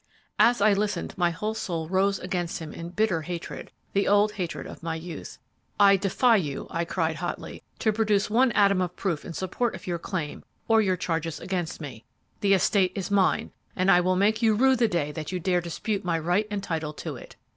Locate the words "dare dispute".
15.39-16.03